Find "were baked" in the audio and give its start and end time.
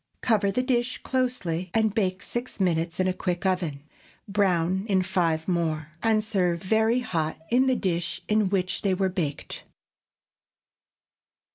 8.95-9.63